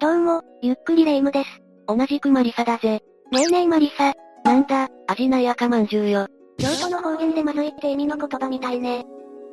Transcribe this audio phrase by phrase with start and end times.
[0.00, 1.60] どうも、ゆっくりレ夢ムです。
[1.86, 3.02] 同じくマリサだぜ。
[3.30, 4.14] ねえねえマリサ。
[4.44, 6.26] なんだ、味ない赤まんじゅうよ。
[6.56, 9.04] 京都の方言でまずいって意味の言葉みたいね。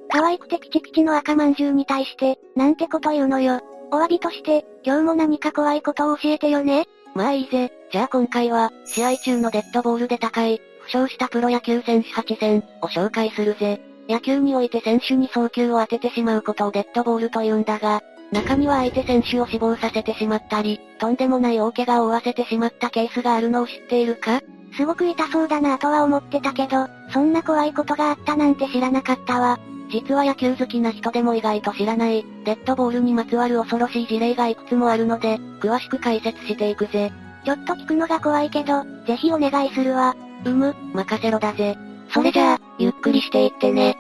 [0.10, 3.60] 可愛くてピチピチの赤まんじゅうに対して、なんてこと言うのよ。
[3.92, 6.86] お詫びとして、今日も何か怖いことを教えてよね。
[7.14, 7.74] まあいいぜ。
[7.92, 13.82] じゃあ今回は、試合中のデッドボールで高い、負傷したプロ野球選手8選を紹介するぜ。
[14.08, 18.02] 野球において選手に送球を当ててしまうことをデッドボールと言うんだが、
[18.32, 24.42] 中には相手選手を死亡させてしまったり、とんでもない大怪我を負わせてしまったケースがあるのを知っているか？
[24.76, 29.60] すごく痛そうだなとは思ってたけど、そんな怖いことがあったなんて知らなかったわ。
[29.90, 37.14] 実は野球好きな人でも意外と知らない、デッドボールにまつわる恐ろしい事例がいくつもあるので、詳しく解説していくぜ。
[37.46, 40.18] ちょっと聞くのが怖いけど、ぜひお願いするわ。
[40.44, 41.78] うむ、任せろだぜ。
[42.10, 43.98] それじゃあ、ゆっくりしていってね。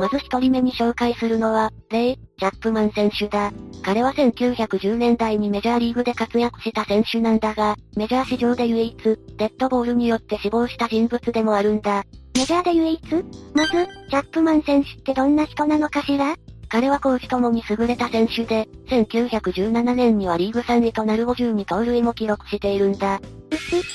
[0.00, 3.52] まず一人目に紹介するのは、レイ・チャップマン選手だ。
[3.82, 8.96] 彼は1910年代にメジャーリーグで活躍した選手なんだが、メジャー史上で唯一、
[9.36, 12.04] デッドボールによって死亡した人物でもあるんだ。
[12.34, 13.14] メジャーで唯一？
[13.54, 13.72] まず、
[14.08, 16.34] チャップマン選手ってどんな人なのかしら？
[16.70, 23.20] 彼はコーチともに優れた選手で、1917年にはリーグ3位となる52盗塁も記録しているんだ。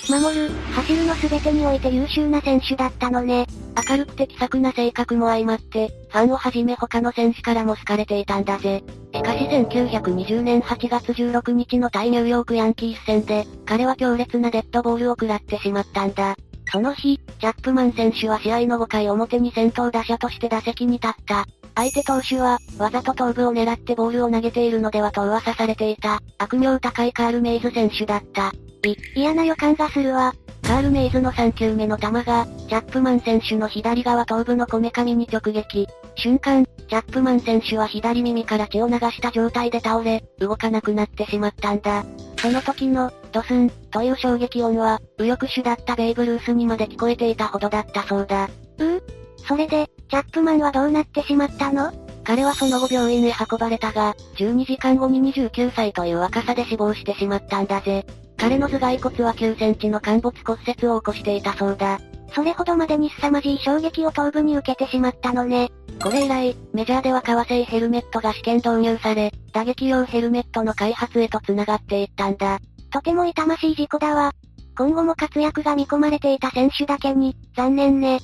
[0.09, 3.45] 守る、走るの全てにおいて優秀な選手だったのね。
[3.89, 8.83] 明るくて気さくな性格も相まって、ファンをはじめ他の選手からも好かれていたんだぜ。
[9.13, 16.35] しかし1920年8月16日の対ニューヨークヤンキース戦で、彼は強烈なデッドボールを食らってしまったんだ。
[16.71, 21.45] その日、チャップマン選手は試合の5回表に先頭打者として打席に立った。
[21.75, 28.51] 相手投手は、わざと頭部を狙ってボールを投げているのではと噂されていた、悪名高いカール・メイズ選手だった。
[28.85, 30.33] い、嫌な予感がするわ。
[30.61, 35.87] カール・メイズの3球目の球が、チャップマン選手の左側頭部のこめかみに直撃。
[36.15, 42.03] 瞬間、チャップマン選手は左耳から血を流した状態で倒れ、動かなくなってしまったんだ。
[42.37, 48.49] その時の、ドスン、という衝撃音は、右翼手だったベイブルースにまで聞こえていたほどだったそうだ。
[48.79, 48.83] う？
[48.83, 49.01] ぅ
[49.47, 51.91] それで、チャップマンはどうなってしまったの？
[52.23, 58.03] 彼はその後病院へ運ばれたが、12時間後に29歳という若さで死亡してしまったんだぜ。
[58.37, 61.99] 彼の頭蓋骨は9センチの陥没骨折を起こしていたそうだ。
[62.33, 65.71] それほどまでに凄まじい衝撃を頭部に受けてしまったのね。
[66.01, 72.59] これ以来、メジャーでは革製ヘルメットが試験導入され、打撃用ヘルメットの開発へと繋がっていったんだ。
[72.91, 74.31] とても痛ましい事故だわ。
[74.77, 78.19] 今後も活躍が見込まれていた選手だけに、残念ね。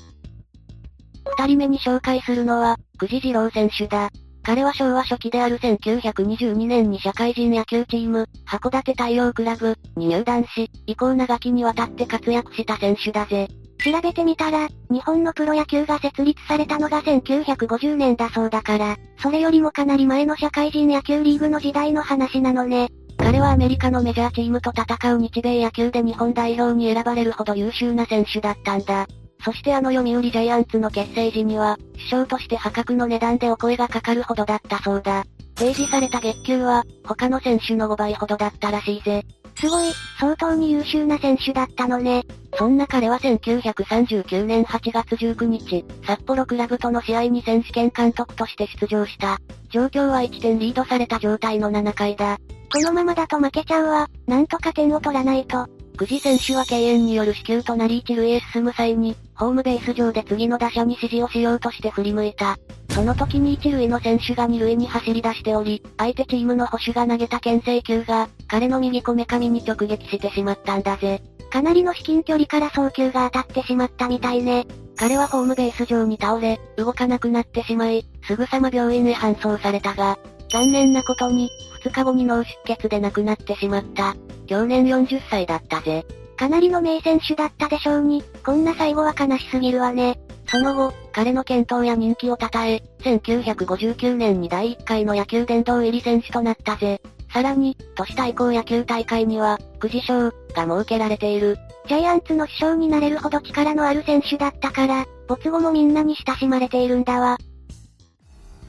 [1.38, 4.10] 二人目に紹介するのは、久慈二郎選手だ。
[4.44, 13.48] 彼は昭和初期である1922年に社会人野球チーム、函館太陽クラブに入団し、以降長きにわたって活躍した選手だぜ。
[13.84, 22.90] 調べてみたら、日本のプロ野球が設立されたのが1950年だそうだから、それよりもかなり前の社会人野球リーグの時代の話なのね。
[23.18, 29.06] 彼はアメリカのメジャーチームと戦う日米野球で日本代表に選ばれるほど優秀な選手だったんだ。
[29.44, 35.24] そしてあの読売ジャイアンツの結成時には、首相として破格の値段でお声がかかるほどだったそうだ。
[35.56, 39.24] 提示された月給は、他の選手の5倍ほどだったらしいぜ。
[39.60, 42.24] すごい、相当に優秀な選手だったのね。
[42.58, 49.40] そんな彼は1939年8月19日、札幌クラブとの試合に選手権監督として出場した。
[49.70, 52.38] 状況は1点リードされた状態の7回だ。
[52.74, 54.08] このままだと負けちゃうわ。
[54.28, 55.68] なんとか点を取らないと。
[55.98, 62.58] 久慈選手は敬遠による死球となり一塁へ進む際に、ホームベース上で次の打者に指示をしようとして振り向いた。
[62.90, 71.22] その時に一塁の選手が二塁に走り出しており、相手チームの保守が投げた牽制球が、彼の右こめかみに直撃してしまったんだぜ。
[71.52, 74.66] かなりの至近距離から送球が当たってしまったみたいね。
[74.96, 80.18] 彼はホームベース上に倒れ、動かなくなってしまい、すぐさま病院へ搬送されたが、
[80.50, 81.50] 残念なことに、
[81.84, 84.16] 2日後に脳出血で亡くなってしまった。
[84.48, 86.06] 去年40歳だったぜ。
[86.38, 90.20] かなりの名選手だったでしょうに、こんな最後は悲しすぎるわね。
[90.48, 97.02] その後、彼の健闘や人気を称え、1959年に第1回の野球殿堂入り選手となったぜ。
[97.32, 101.58] さらに、都市対抗野球大会には、くじ賞が設けられている。
[101.88, 107.38] ジャイアンツの首相になれるほど力のある選手だったから、没後もみんなに親しまれているんだわ。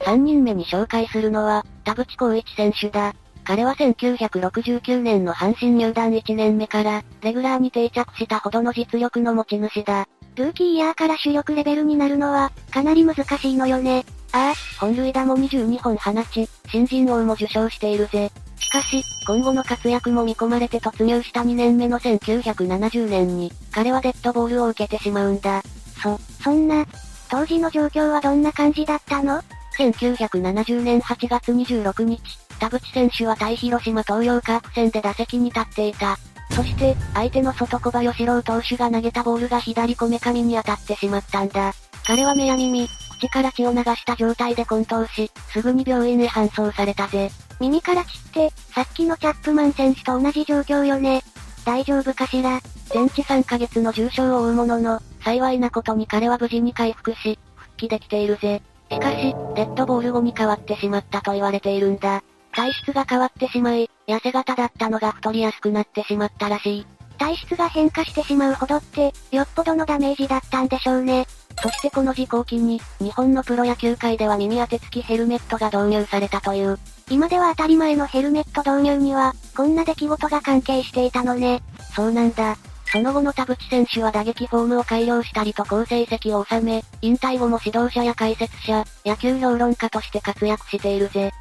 [0.00, 3.14] 3人目に紹介するのは、田淵光一選手だ。
[3.44, 10.06] 彼は1969年の阪神入団1年目から、レギュラーに定着したほどの実力の持ち主だ。
[10.36, 14.04] ルーキーイヤーから主力レベルになるのは、かなり難しいのよね。
[14.32, 18.30] ああ、本塁打も22本放ち、新人王も受賞しているぜ。
[18.58, 25.62] しかし、今後の活躍も見込まれて突入した2年目の1970年に、彼はデッドボールを受けてしまうんだ。
[26.00, 26.86] そ、そんな、
[27.28, 29.42] 当時の状況はどんな感じだったの
[29.76, 32.20] ？1970年8月26日、
[32.58, 36.18] 田淵選手は対広島東洋カープ戦で打席に立っていた。
[36.50, 41.72] そして、相手の外小林郎投手が投げたボールが左こめかみに当たってしまったんだ。
[42.06, 42.88] 彼は目や耳、
[43.22, 47.30] 口から血を流した状態で混沌し、すぐに病院へ搬送されたぜ。
[47.60, 51.22] 耳から血って、さっきのチャップマン選手と同じ状況よね。
[51.64, 52.60] 大丈夫かしら
[52.92, 58.60] 全治3ヶ月の重傷を負うものの、幸いなことに彼は無事に回復し、復帰できているぜ。
[58.90, 62.22] しかし、デッドボール後に変わってしまったと言われているんだ。
[62.52, 66.86] 体質が変わってしまい、痩せ型だったのが太りやすくなってしまったらしい。
[67.18, 71.26] 体質が変化してしまうほどって、よっぽどのダメージだったんでしょうね。
[71.62, 76.78] そしてこの事故を機に、日本のプロ野球界では耳当て付きヘルメットが導入されたという。
[77.10, 81.62] 今では当たり前のヘルメット導入には、こんな出来事が関係していたのね。
[81.94, 82.56] そうなんだ。
[82.92, 91.32] その後の田淵選手は打撃フォームを改良したりと好成績を収め、引退後も指導者や解説者、野球評論家として活躍しているぜ。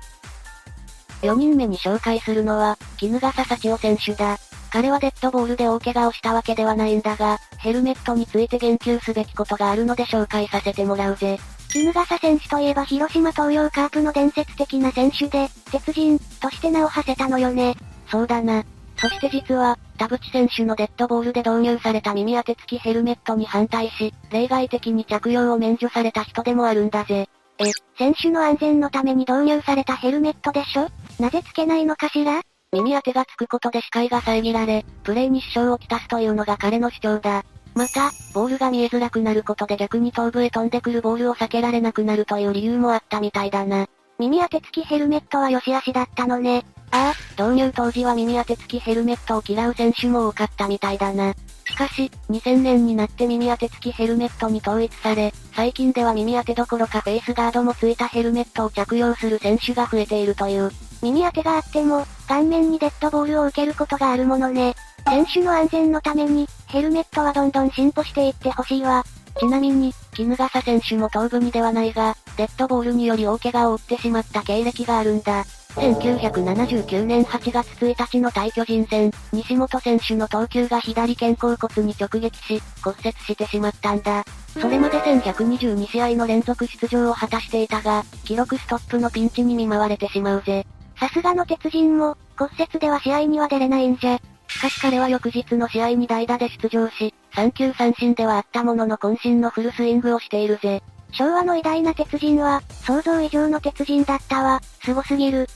[1.22, 4.38] 4人目に紹介するのは、絹笠幸男選手だ。
[4.72, 11.40] 彼はデッドボールで大怪我をしたわけではないんだが、ヘルメットについて言及すべきことがあるので紹介させてもらうぜ。
[11.70, 17.76] 絹笠選手といえば広島東洋カープの伝説的な選手で、鉄人、として名を馳せたのよね。
[18.10, 18.64] そうだな。
[18.98, 27.28] そして実は、田淵選手のデッドボールで導入された耳当て付きヘルメットに反対し、例外的に着用を免除された人でもあるんだぜ。
[27.60, 27.66] え、
[27.98, 30.88] 選手の安全のために導入されたヘルメットでしょ？
[31.22, 32.42] なぜつけないのかしら？
[32.74, 37.46] 耳当てがつくことで視界が遮られ、プレイに支障をきたすというのが彼の主張だ。
[37.76, 43.86] また、ボールが見えづらくなることで逆に頭部へ飛んでくるボールを避けられなくなるという理由もあったみたいだな。
[44.18, 46.66] 耳当て付きヘルメットは良し悪しだったのね。
[46.90, 51.36] ああ、導入当時は耳当て付きヘルメットを嫌う選手も多かったみたいだな。
[51.68, 60.72] しかし、2000年になって耳当て付きヘルメットに統一され、最近では耳当てどころかフェイスガードもついたヘルメットを着用する選手が増えているという。
[61.02, 64.76] 耳当てがあっても、顔面にデッドボールを受けることがあるものね。
[65.08, 69.04] 選手の安全のために、ヘルメットはどんどん進歩していってほしいわ。
[69.40, 75.46] ちなみに、絹笠選手も頭部にではないが、デッドボールにより大怪我を負ってしまった経歴があるんだ。
[75.76, 84.26] 1979年8月1日の対巨人戦、西本選手の投球が左肩甲骨に直撃し、骨折してしまったんだ。
[84.60, 90.66] それまで1122試合の連続出場を果たしていたが、記録ストップのピンチに見舞われてしまうぜ。
[91.02, 94.20] さすがの鉄人も、骨折では試合には出れないんじゃ。
[94.48, 100.84] しかし彼は翌日の試合に代打で出場し、3球三振ではあったものの渾身のフルスイングをしているぜ。
[101.12, 104.62] 昭和の偉大な鉄人は、想像以上の鉄人だったわ。
[104.84, 105.48] 凄すぎる。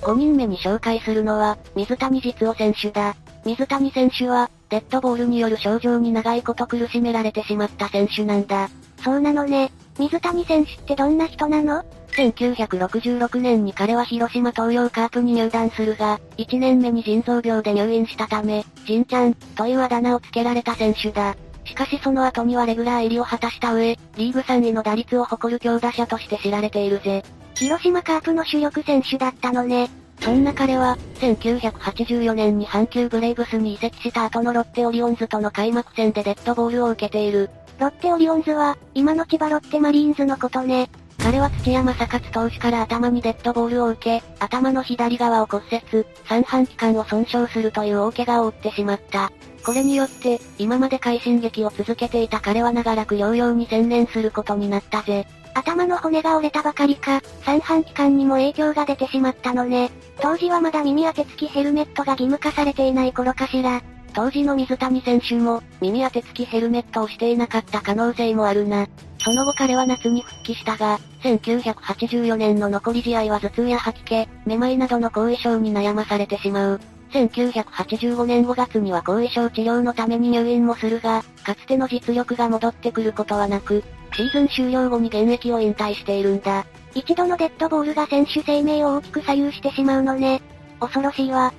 [0.00, 3.14] 5人目に紹介するのは、水谷実夫選手だ。
[3.44, 8.70] 水谷選手は、デッドボールによる症状に長いこと苦しめられてしまった選手なんだ。
[9.02, 9.70] そうなのね。
[9.98, 11.84] 水谷選手ってどんな人なの？
[12.14, 21.36] 1966年に彼は広島東洋カープに入団するが、1年目に腎臓病で入院したため、腎ちゃん、というあだ名を付けられた選手だ。
[21.64, 27.24] しかしその後にはレギュラー入りを果たした上、リーグ3位の打率を誇る強打者として知られているぜ。
[27.54, 29.88] 広島カープの主力選手だったのね。
[30.20, 37.50] そんな彼は、1984年に阪急ブレイブスに移籍した後のロッテオリオンズとの開幕戦でデッドボールを受けている。
[37.78, 40.88] ロッテオリオンズは、今の千葉ロッテマリーンズのことね。
[41.24, 49.32] 彼は土山正勝投手から頭にデッドボールを受け、頭の左側を骨折、三半規管を損傷するという大怪我を負ってしまった。
[49.64, 55.26] これによって、今まで快進撃を続けていた彼は長らく療養に専念することになったぜ。
[55.54, 59.90] 頭の骨が折れたばかりか、三半規管にも影響が出てしまったのね。
[60.20, 63.80] 当時はまだ耳当て付きヘルメットが義務化されていない頃かしら。
[64.14, 68.86] 当時の水谷選手も、耳当て付きヘルメットをしていなかった可能性もあるな。
[69.18, 76.80] その後彼は夏に復帰したが、1984年の残り試合は頭痛や吐き気、めまいなどの後遺症に悩まされてしまう。
[77.12, 86.64] 1985年5月には後遺症治療のために入院もするが、かつての実力が戻ってくることはなく、シーズン終了後に現役を引退しているんだ。
[86.94, 90.40] 一度のデッドボールが選手生命を大きく左右してしまうのね。
[90.78, 91.52] 恐ろしいわ。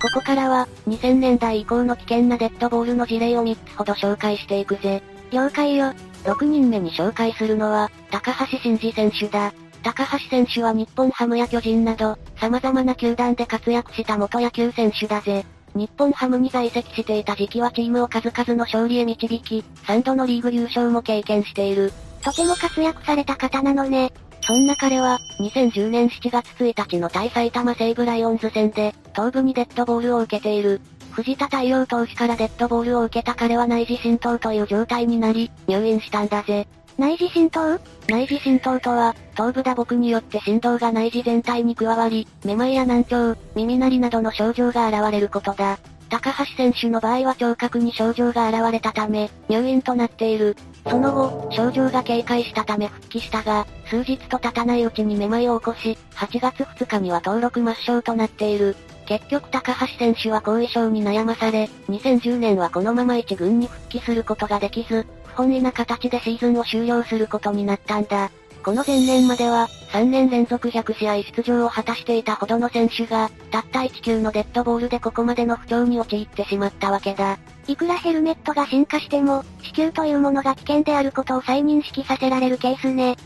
[0.00, 5.02] ここからは、2000年代以降の危険なデッドボールの事例を3つほど紹介していくぜ。
[5.30, 5.92] 了解よ。
[6.24, 9.52] 6人目に紹介するのは、高橋真二選手だ。
[9.82, 15.44] 高橋選手は日本ハムや巨人など、様々な球団で活躍した元野球選手だぜ。
[15.74, 21.92] 日本ハムに在籍していた時期はチームを数々の勝利へ導き、3度のリーグ優勝も経験している。
[22.22, 24.12] とても活躍された方なのね。
[24.42, 30.80] そんな彼は、2010年7月1日の対埼玉西武ライオンズ戦で、頭部にデッドボールを受けている。
[31.12, 36.66] 藤田太陽投手からデッドボールを受けた彼は内耳浸透という状態になり、入院したんだぜ。
[36.98, 37.78] 内耳浸透
[38.08, 45.78] 内耳浸透とは、頭部打撲によって振動が内耳全体に加わり、めまいや難聴、耳鳴りなどの症状が現れることだ。
[46.08, 50.56] 高橋選手の場合は聴覚に症状が現れたため、入院となっている。
[50.88, 58.76] その後、症状が軽快したため復帰したが、数日と経たないうちにめまいを起こし、8月2日には登録抹消となっている。
[59.06, 68.30] 結局高橋選手は後遺症に悩まされ、2010年はこのまま一軍に復帰することができず、不本意な形でシーズンを終了することになったんだ。
[68.62, 77.38] この前年までは、3年連続100試合出場を果たしていたほどの選手が、たった1球のデッドボールでここまでの不調に陥ってしまったわけだ。
[77.66, 83.16] いくらヘルメットが進化しても、死球というものが危険であることを再認識させられるケースね。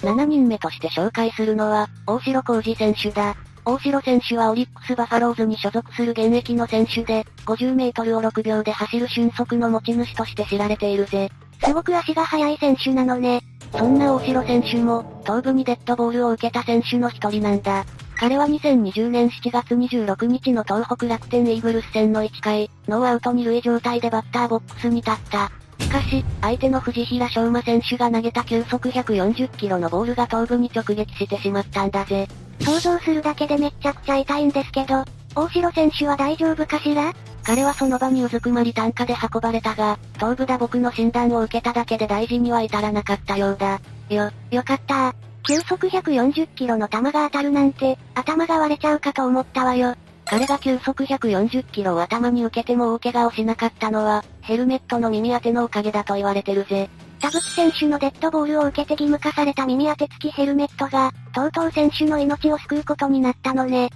[0.00, 3.36] 7人目として紹介するのは、大城浩二選手だ。
[3.64, 11.30] 大城選手はオリックスバファローズに所属する現役の選手で、50メートルを6秒で走る俊足の持ち主として知られているぜ。
[11.62, 13.42] すごく足が速い選手なのね。
[13.76, 17.84] そんな大城選手も、頭部にデッドボールを受けた選手の一人なんだ。
[18.16, 25.52] 彼は2020年7月26日の東北楽天イーグルス戦の1回、ノーアウト2塁状態でバッターボックスに立った。
[25.88, 32.28] しかし、相手の藤平昌馬選手が投げた球速140キロのボールが頭部に直撃してしまったんだぜ。
[32.60, 35.02] 想像するだけでめっちゃくちゃ痛いんですけど、
[35.34, 37.14] 大城選手は大丈夫かしら？
[37.42, 43.80] 彼はその場にうずくまり担架で運ばれたが、頭部打撲の診断を受けただけで大事には至らなかったようだ。
[44.10, 49.94] よ、よかった球速140キロの球が当たるなんて、頭が割れちゃうかと思ったわよ。
[50.30, 56.90] 彼が球速140キロを頭に受けても大怪我をしなかったのは、ヘルメットの耳当てのおかげだと言われてるぜ。
[57.18, 63.88] 田淵選手のデッドボールを受けて義務化された耳当て付きヘルメットが、とうとう選手の命を救うことになったのね。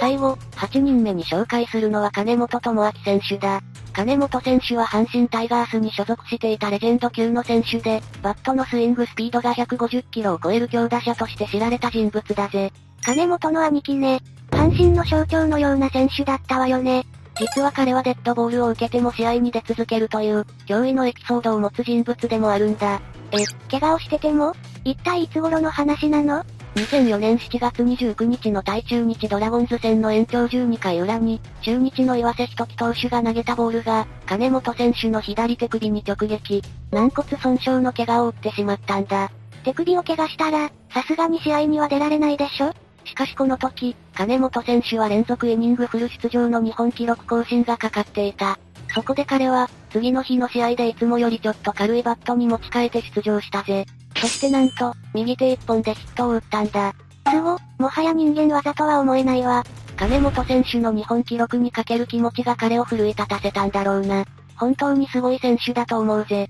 [0.00, 3.60] 最後、8人目に紹介するのは金本智明選手だ。
[3.92, 12.72] 金本選手は阪神タイガースに所属していたレジェンド級の選手で、バットのスイングスピードが150キロを超える強打者として知られた人物だぜ。
[13.02, 14.20] 金本の兄貴ね。
[14.64, 17.04] 阪神の象徴のような選手だったわよね。
[17.38, 23.02] 実は彼はデッドボールを受けても試合に出続けるという、驚異のエピソードを持つ人物でもあるんだ。
[23.32, 24.54] え、怪我をしてても？
[24.82, 26.42] 一体いつ頃の話なの
[26.76, 39.30] ？2004年7月29日の対中日ドラゴンズ戦の延長12回裏に、中日の岩瀬仁樹投手が投げたボールが、金本選手の左手首に直撃、軟骨損傷の怪我を負ってしまったんだ。
[39.62, 42.72] 手首を怪我したら、さすがに試合には出られないでしょ？
[43.14, 48.58] しかしこの時、金本選手は連続イニングフル出場の日本記録更新がかかっていた。
[48.92, 53.86] そこで彼は、次の日の試合でいつもよりちょっと軽いバットに持ち替えて出場したぜ。
[54.16, 56.92] そしてなんと、右手一本でヒットを打ったんだ。
[57.28, 59.62] すご、もはや人間技とは思えないわ。
[59.96, 64.24] 金本選手の日本記録にかける気持ちが彼を奮い立たせたんだろうな。
[64.56, 66.48] 本当にすごい選手だと思うぜ。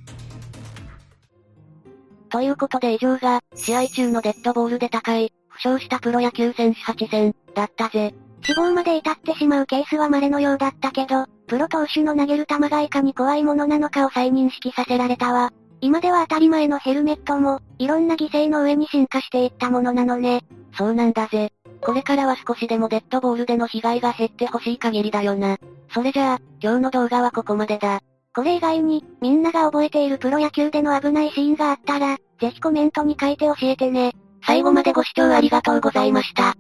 [2.31, 8.15] ということで以上が、試合中のデッドボールで高い、負傷したプロ野球選手8戦、だったぜ。
[8.45, 15.51] 死亡まで至ってしまうケースは稀のようだったけど、プロ投手の投げる球がいかに怖いものなのかを再認識させられたわ。
[15.81, 20.43] 今では当たり前のヘルメットも、いろんな犠牲の上に進化していったものなのね。
[20.77, 21.53] そうなんだぜ。
[21.81, 25.59] これからは少しでもデッドボールでの被害が減ってほしい限りだよな。
[25.93, 28.01] それじゃあ、今日の動画はここまでだ。
[28.35, 34.13] これ以外に、みんなが覚えているプロ野球での危ないシーンがあったら、ぜひコメントに書いて教えてね。
[34.47, 36.57] 最後までご視聴ありがとうございました。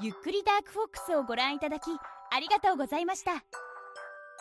[0.00, 3.32] ゆっくりダークフォックスをご覧いただき、ありがとうございました。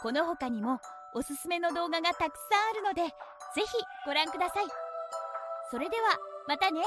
[0.02, 0.80] この他にも、
[1.16, 3.12] おすすめの動画がたくさんあるので、ぜ
[3.62, 3.68] ひ
[4.06, 4.66] ご覧ください。
[5.72, 6.82] それでは、またね。